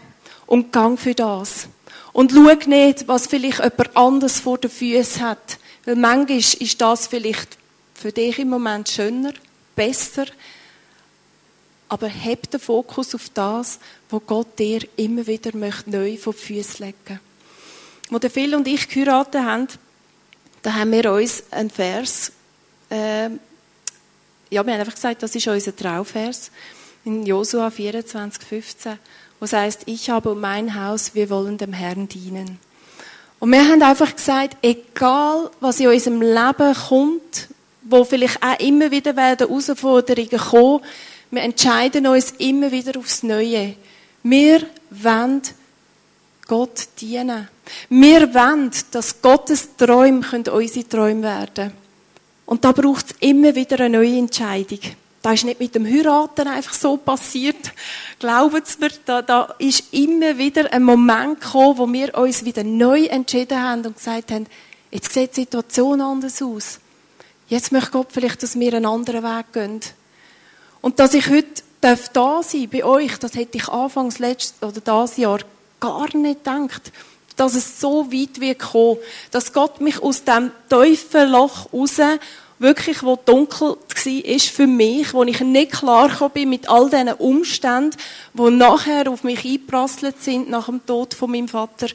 [0.47, 1.67] und gang für das.
[2.13, 5.57] Und schau nicht, was vielleicht jemand anderes vor den Füßen hat.
[5.85, 7.57] Weil manchmal ist das vielleicht
[7.93, 9.33] für dich im Moment schöner,
[9.75, 10.25] besser,
[11.89, 16.39] aber heb den Fokus auf das, was Gott dir immer wieder möchte, neu vor die
[16.39, 17.19] Füße legen.
[18.11, 19.67] Als der Phil und ich geheiratet haben,
[20.63, 22.31] da haben wir uns einen Vers,
[22.89, 23.29] äh, ja,
[24.49, 26.51] wir haben einfach gesagt, das ist unser Trauvers,
[27.05, 28.93] in Josua 24, 15,
[29.39, 32.59] wo es heißt, ich habe um mein Haus, wir wollen dem Herrn dienen.
[33.39, 37.49] Und wir haben einfach gesagt, egal was in unserem Leben kommt,
[37.81, 40.79] wo vielleicht auch immer wieder werden Herausforderungen kommen,
[41.29, 43.75] wir entscheiden uns immer wieder aufs Neue.
[44.21, 45.41] Wir wollen
[46.47, 47.47] Gott dienen.
[47.89, 51.83] Wir wollen, dass Gottes Träume unsere Träume werden können.
[52.45, 54.79] Und da braucht es immer wieder eine neue Entscheidung.
[55.21, 57.71] Das ist nicht mit dem Heiraten einfach so passiert.
[58.19, 62.65] Glauben Sie mir, da, da ist immer wieder ein Moment gekommen, wo wir uns wieder
[62.65, 64.47] neu entschieden haben und gesagt haben,
[64.91, 66.79] jetzt sieht die Situation anders aus.
[67.47, 69.79] Jetzt möchte Gott vielleicht, dass wir einen anderen Weg gehen.
[70.81, 75.15] Und dass ich heute da sein bei euch, das hätte ich anfangs letztes oder das
[75.15, 75.39] Jahr
[75.83, 76.93] gar nicht gedacht,
[77.35, 78.97] dass es so weit wird kommen,
[79.31, 81.99] dass Gott mich aus dem Teufelloch raus
[82.59, 87.97] wirklich, wo dunkel war, für mich, wo ich nicht klar bin mit all diesen Umständen,
[88.33, 91.87] wo nachher auf mich eingeprasselt sind nach dem Tod von meinem Vater.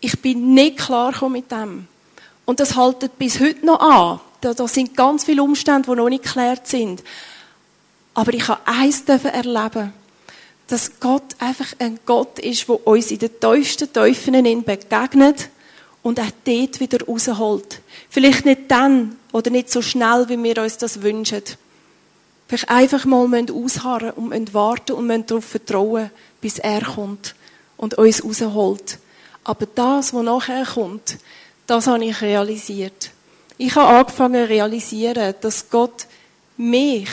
[0.00, 1.88] Ich bin nicht klar mit dem.
[2.44, 4.20] Und das haltet bis heute noch an.
[4.42, 7.02] Da, da sind ganz viele Umstände, die noch nicht geklärt sind.
[8.12, 9.94] Aber ich habe eins erleben
[10.68, 15.48] dass Gott einfach ein Gott ist, der uns in den tiefsten Teufeln begegnet
[16.02, 17.80] und auch dort wieder rausholt.
[18.08, 21.42] Vielleicht nicht dann oder nicht so schnell, wie wir uns das wünschen.
[22.46, 27.34] Vielleicht einfach mal ausharren und warten und darauf vertrauen, bis er kommt
[27.76, 28.98] und uns rausholt.
[29.44, 31.18] Aber das, was nachher kommt,
[31.66, 33.10] das habe ich realisiert.
[33.56, 36.06] Ich habe angefangen zu realisieren, dass Gott
[36.56, 37.08] mich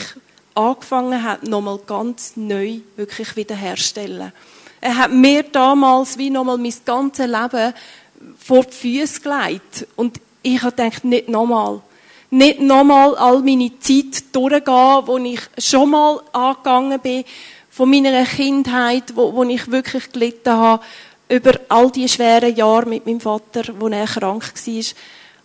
[0.56, 4.32] angefangen hat, nochmal ganz neu wirklich wiederherstellen.
[4.80, 7.74] Er hat mir damals wie nochmal mein ganzes Leben
[8.38, 9.86] vor die Füße gelegt.
[9.96, 11.80] Und ich habe gedacht, nicht nochmal.
[12.30, 17.24] Nicht nochmal all meine Zeit durchgehen, wo ich schon mal angegangen bin,
[17.70, 20.82] von meiner Kindheit, wo, wo ich wirklich gelitten habe,
[21.28, 24.84] über all die schweren Jahre mit meinem Vater, wo er krank war.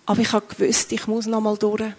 [0.05, 1.93] Aber ich habe gewusst, ich muss nochmal durch.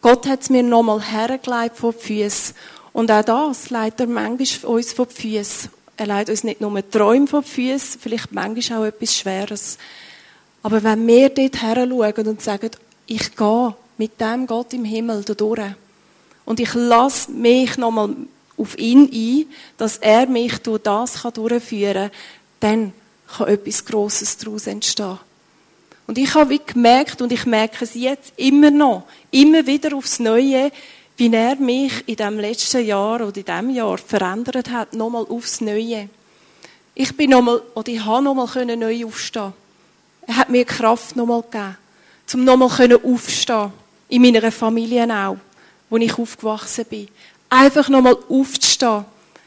[0.00, 2.54] Gott hat es mir nochmal hergelegt vor die Füße.
[2.92, 5.68] Und auch das leitet er manchmal uns vor die Füße.
[5.96, 9.78] Er leitet uns nicht nur Träume vor die Füße, vielleicht manchmal auch etwas Schweres.
[10.62, 12.70] Aber wenn wir dort her schauen und sagen,
[13.06, 15.60] ich gehe mit dem Gott im Himmel da durch
[16.46, 18.14] und ich lasse mich nochmal
[18.56, 22.12] auf ihn ein, dass er mich durch das durchführen kann,
[22.60, 22.92] dann
[23.36, 25.18] kann etwas Grosses daraus entstehen.
[26.10, 30.72] Und ich habe gemerkt, und ich merke es jetzt immer noch, immer wieder aufs Neue,
[31.16, 35.60] wie er mich in dem letzten Jahr oder in diesem Jahr verändert hat, nochmal aufs
[35.60, 36.08] Neue.
[36.96, 39.52] Ich bin nochmal, oder ich habe nochmal neu aufstehen.
[40.26, 41.76] Er hat mir Kraft nochmal gegeben,
[42.34, 43.72] um nochmal aufstehen.
[44.08, 45.36] In meiner Familie auch,
[45.88, 47.06] wo ich aufgewachsen bin.
[47.48, 49.04] Einfach nochmal aufzustehen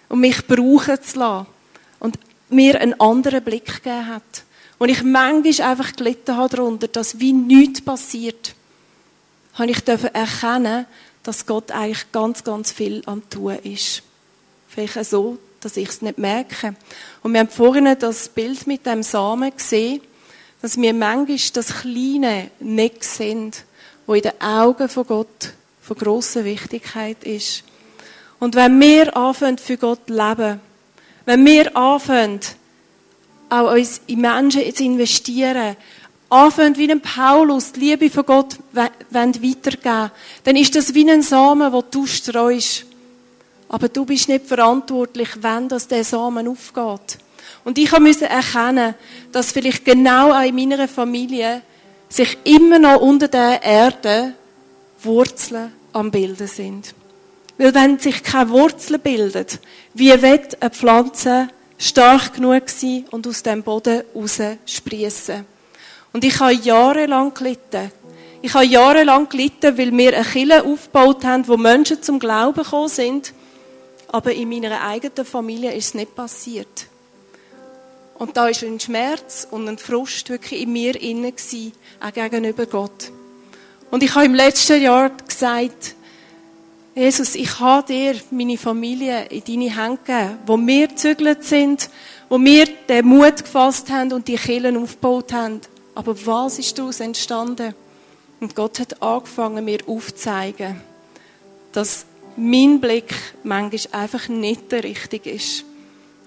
[0.07, 1.47] und mich brauchen zu lassen.
[1.99, 4.42] Und mir einen anderen Blick gegeben hat.
[4.83, 8.53] Und ich manchmal einfach gelitten habe darunter, dass wie nichts passiert,
[9.53, 10.85] habe ich erkennen,
[11.23, 14.03] dass Gott eigentlich ganz, ganz viel am Tun ist.
[14.67, 16.75] Vielleicht so, dass ich es nicht merke.
[17.21, 20.01] Und wir haben vorhin das Bild mit dem Samen gesehen,
[20.61, 23.51] dass wir manchmal das Kleine nicht sehen,
[24.05, 27.63] wo in den Augen von Gott von grosser Wichtigkeit ist.
[28.37, 30.59] Und wenn wir anfangen, für Gott zu leben,
[31.23, 32.41] wenn wir anfangen,
[33.53, 35.75] auch uns in Menschen zu investieren,
[36.29, 38.57] anfangen wie ein Paulus die Liebe von Gott
[39.11, 40.11] weitergeben
[40.43, 42.85] dann ist das wie ein Samen, den du streust.
[43.69, 47.19] Aber du bist nicht verantwortlich, wenn das der Samen aufgeht.
[47.63, 48.95] Und ich musste erkennen,
[49.31, 51.61] dass vielleicht genau auch in meiner Familie
[52.09, 54.33] sich immer noch unter der Erde
[55.01, 56.93] Wurzeln am Bilden sind.
[57.57, 59.59] Weil wenn sich keine Wurzeln bildet,
[59.93, 61.49] wie wird eine Pflanze
[61.83, 65.45] stark genug sein und aus dem Boden raus sprießen?
[66.13, 67.91] Und ich habe jahrelang gelitten.
[68.41, 72.89] Ich habe jahrelang gelitten, weil wir eine Kille aufgebaut haben, wo Menschen zum Glauben gekommen
[72.89, 73.33] sind.
[74.09, 76.87] Aber in meiner eigenen Familie ist es nicht passiert.
[78.15, 81.33] Und da ist ein Schmerz und ein Frust wirklich in mir inne
[81.99, 83.11] auch gegenüber Gott.
[83.89, 85.95] Und ich habe im letzten Jahr gesagt,
[86.95, 91.89] Jesus, ich habe dir meine Familie in deine Hände gegeben, wo wir gezügelt sind,
[92.29, 95.61] wo wir den Mut gefasst haben und die Kirchen aufgebaut haben.
[95.95, 97.73] Aber was ist daraus entstanden?
[98.39, 100.81] Und Gott hat angefangen, mir aufzuzeigen,
[101.71, 102.05] dass
[102.37, 105.65] mein Blick manchmal einfach nicht der richtige ist.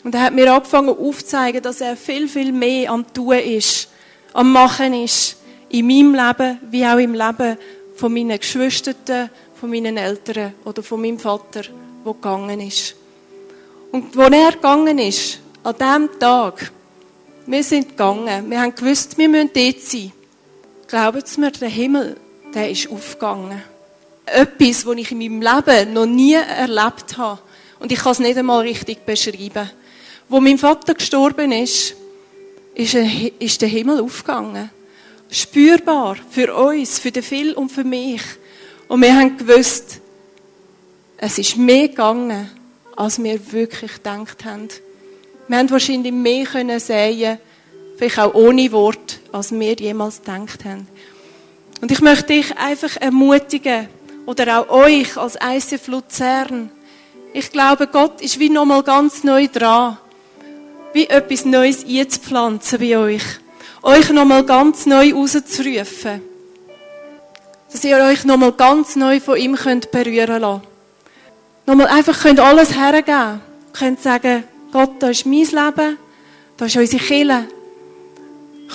[0.02, 3.88] Und er hat mir angefangen aufzuzeigen, dass er viel, viel mehr am Tun ist,
[4.32, 5.36] am Machen ist,
[5.68, 7.56] in meinem Leben, wie auch im Leben
[7.94, 11.62] von meinen Geschwistern, von meinen Eltern oder von meinem Vater,
[12.04, 12.94] der gegangen ist.
[13.92, 16.70] Und wo er gegangen ist, an diesem Tag,
[17.46, 20.12] wir sind gegangen, wir haben gewusst, wir müssen dort sein.
[20.86, 22.16] Glauben Sie mir, der Himmel,
[22.54, 23.62] der ist aufgegangen.
[24.26, 27.40] Etwas, was ich in meinem Leben noch nie erlebt habe.
[27.78, 29.70] Und ich kann es nicht einmal richtig beschreiben.
[30.28, 31.94] Wo mein Vater gestorben ist,
[32.74, 34.70] ist der Himmel aufgegangen.
[35.30, 38.22] Spürbar für uns, für den Phil und für mich.
[38.88, 40.00] Und wir haben gewusst,
[41.16, 42.50] es ist mehr gegangen,
[42.94, 44.68] als wir wirklich gedacht haben.
[45.48, 47.38] Wir haben wahrscheinlich mehr können sehen,
[47.96, 50.86] vielleicht auch ohne Wort, als wir jemals gedacht haben.
[51.80, 53.88] Und ich möchte dich einfach ermutigen,
[54.26, 56.70] oder auch euch als ICF Luzern.
[57.32, 59.98] Ich glaube, Gott ist wie nochmal ganz neu dran,
[60.92, 63.22] wie etwas Neues einzupflanzen bei euch.
[63.82, 66.22] Euch nochmal ganz neu rauszurufen.
[67.72, 70.62] Dass ihr euch nochmal ganz neu von ihm könnt berühren lassen.
[71.66, 73.40] Nochmal einfach könnt alles hergeben.
[73.72, 75.98] Könnt sagen, Gott, da ist mein Leben,
[76.56, 77.48] da ist unsere Kille.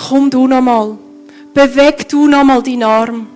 [0.08, 0.98] Komm du nochmal.
[1.54, 3.28] Beweg du nochmal deinen Arm.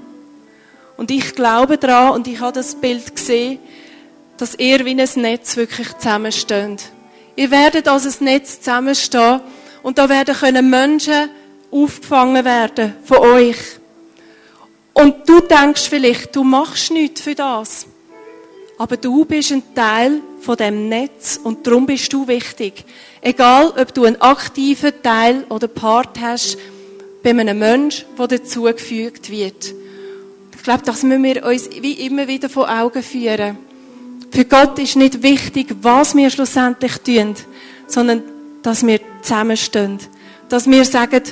[0.97, 3.59] Und ich glaube daran und ich habe das Bild gesehen,
[4.37, 6.91] dass ihr wie ein Netz wirklich zusammensteht.
[7.35, 9.41] Ihr werdet als ein Netz zusammenstehen
[9.83, 11.29] und da werden können Menschen
[11.71, 13.57] aufgefangen werden von euch.
[14.95, 17.85] Und du denkst vielleicht, du machst nichts für das.
[18.77, 22.85] Aber du bist ein Teil von dem Netz und darum bist du wichtig.
[23.21, 26.57] Egal, ob du einen aktiven Teil oder Part hast
[27.21, 29.73] bei einem Menschen, der dazugefügt wird.
[30.55, 33.57] Ich glaube, das müssen wir uns wie immer wieder vor Augen führen.
[34.31, 37.35] Für Gott ist nicht wichtig, was wir schlussendlich tun,
[37.87, 38.23] sondern
[38.61, 39.99] dass wir zusammenstehen.
[40.47, 41.23] Dass wir sagen,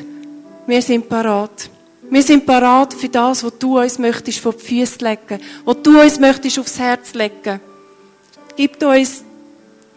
[0.67, 1.69] wir sind parat.
[2.13, 5.99] Wir sind parat für das, was du uns möchtest vor die Füße legen, was du
[5.99, 7.59] uns möchtest aufs Herz legen.
[8.55, 9.23] Gib uns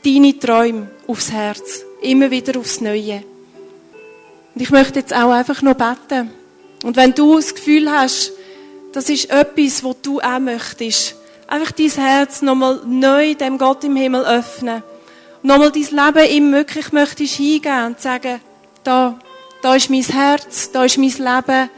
[0.03, 1.85] deine Träume aufs Herz.
[2.01, 3.23] Immer wieder aufs Neue.
[4.55, 6.31] Und ich möchte jetzt auch einfach noch beten.
[6.83, 8.33] Und wenn du das Gefühl hast,
[8.95, 13.95] das ist etwas, was du auch möchtest, einfach dein Herz nochmal neu dem Gott im
[13.95, 14.83] Himmel öffnen.
[15.43, 18.41] Nochmal dein Leben ihm wirklich möchtest hingeben und sagen,
[18.85, 19.19] da,
[19.61, 21.69] da ist mein Herz, da ist mein Leben.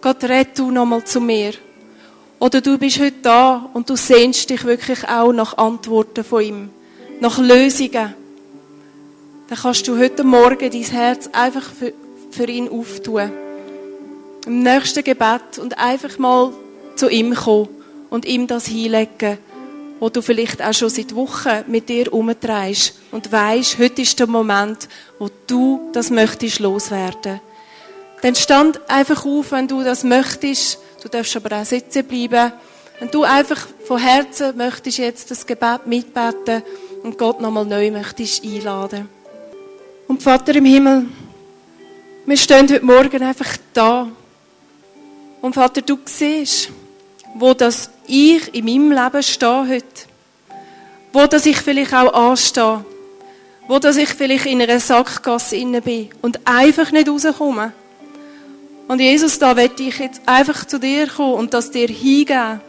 [0.00, 1.54] Gott, red du nochmal zu mir.
[2.38, 6.70] Oder du bist heute da und du sehnst dich wirklich auch nach Antworten von ihm,
[7.20, 8.14] nach Lösungen.
[9.48, 11.92] Dann kannst du heute Morgen dein Herz einfach für,
[12.30, 13.32] für ihn auftun.
[14.46, 16.52] Im nächsten Gebet und einfach mal
[16.94, 17.68] zu ihm kommen
[18.08, 19.38] und ihm das hinlegen,
[19.98, 24.28] wo du vielleicht auch schon seit Wochen mit dir umdrehst und weißt, heute ist der
[24.28, 27.40] Moment, wo du das möchtest loswerden.
[28.22, 30.78] Dann stand einfach auf, wenn du das möchtest.
[31.02, 32.52] Du darfst aber auch sitzen bleiben.
[32.98, 36.62] Wenn du einfach von Herzen möchtest jetzt das Gebet mitbeten
[37.04, 39.08] und Gott nochmal neu möchtest einladen.
[40.08, 41.06] Und Vater im Himmel,
[42.26, 44.08] wir stehen heute Morgen einfach da.
[45.40, 46.70] Und Vater, du siehst,
[47.34, 49.84] wo das ich in meinem Leben stehe heute.
[51.12, 52.84] Wo das ich vielleicht auch anstehe.
[53.68, 57.72] Wo das ich vielleicht in einer Sackgasse inne bin und einfach nicht rauskomme.
[58.88, 62.60] Und Jesus, da werde ich jetzt einfach zu dir kommen und das dir hingeben.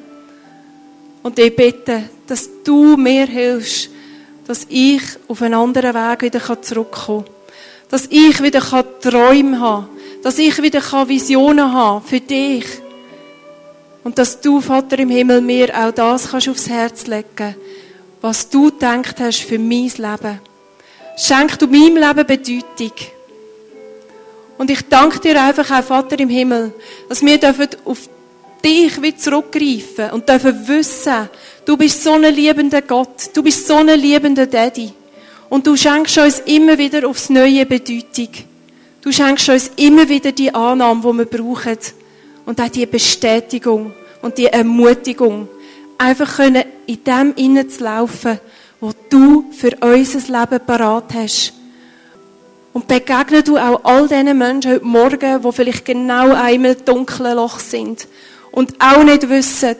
[1.23, 3.89] Und dir bitten, dass du mir hilfst,
[4.45, 7.33] dass ich auf einen anderen Weg wieder zurückkommen kann.
[7.89, 8.61] Dass ich wieder
[9.01, 9.89] Träume kann.
[10.21, 12.65] Dass ich wieder Visionen haben für dich.
[14.03, 17.55] Und dass du, Vater im Himmel, mir auch das kannst aufs Herz legen
[18.21, 20.41] was du denkt hast für mein Leben.
[21.17, 22.93] Schenk du meinem Leben Bedeutung.
[24.59, 26.73] Und ich danke dir einfach auch, Vater im Himmel,
[27.07, 27.39] dass wir
[27.85, 28.09] auf
[28.61, 31.29] dich wieder zurückgreifen und dürfen wissen,
[31.63, 34.91] du bist so ein liebender Gott, du bist so ein liebender Daddy.
[35.47, 38.27] Und du schenkst uns immer wieder aufs Neue Bedeutung.
[39.01, 41.77] Du schenkst uns immer wieder die Annahme, die wir brauchen.
[42.45, 45.47] Und auch die Bestätigung und die Ermutigung.
[45.97, 47.85] Einfach können in dem innen zu
[48.81, 51.53] wo du für unser Leben parat hast.
[52.71, 57.59] Und begegne du auch all diesen Menschen heute Morgen, die vielleicht genau einmal dunkle Loch
[57.59, 58.07] sind
[58.51, 59.75] und auch nicht wissen,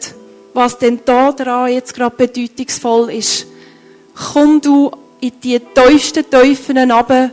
[0.54, 3.46] was denn da dran jetzt gerade bedeutungsvoll ist.
[4.32, 7.30] Komm du in die tiefsten Teufeln runter,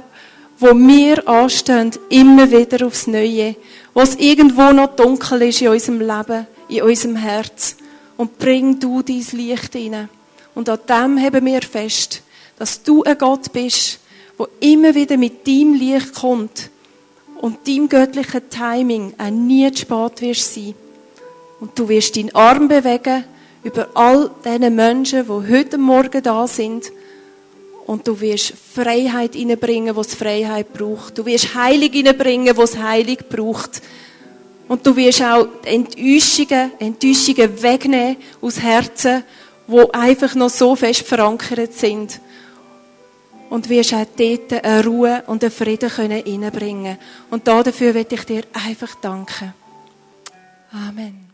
[0.59, 3.55] wo wir anstehen, immer wieder aufs Neue,
[3.93, 7.77] wo es irgendwo noch dunkel ist in unserem Leben, in unserem Herz.
[8.15, 10.09] Und bring du dein Licht hinein.
[10.55, 12.23] Und an dem haben wir fest,
[12.57, 13.99] dass du ein Gott bist,
[14.37, 16.69] wo immer wieder mit deinem Licht kommt
[17.41, 20.75] und deinem göttlichen Timing auch nie zu spät wirst sein.
[21.59, 23.23] Und du wirst deinen Arm bewegen
[23.63, 26.91] über all diese Menschen, die heute Morgen da sind.
[27.87, 31.17] Und du wirst Freiheit hineinbringen, wo es Freiheit braucht.
[31.17, 33.81] Du wirst Heilig hineinbringen, wo es Heilig braucht.
[34.67, 39.23] Und du wirst auch Enttäuschungen, Enttäuschungen wegnehmen aus Herzen,
[39.65, 42.19] wo einfach noch so fest verankert sind
[43.49, 46.97] und wirst auch dort eine Ruhe und einen Frieden können reinbringen
[47.29, 49.53] Und dafür möchte ich dir einfach danken.
[50.71, 51.26] Amen.